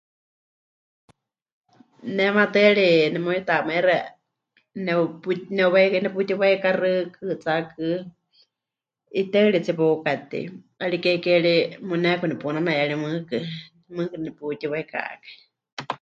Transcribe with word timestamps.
Ne 2.15 2.25
maatɨari 2.35 2.87
nemuyutamaixɨa 3.13 3.97
nepu... 4.85 5.29
ne... 5.57 5.65
neputiwaikáxɨ 6.03 6.89
kɨɨtsákɨ, 7.15 7.85
'ɨteɨritsie 9.15 9.77
peukatei, 9.79 10.45
'ariké 10.81 11.11
ke 11.23 11.33
ri 11.45 11.55
muneeku 11.87 12.25
nepunanaiyarie 12.27 12.97
mɨɨkɨ, 13.05 13.37
mɨɨkɨ 13.95 14.15
neputíwaikakai. 14.23 15.23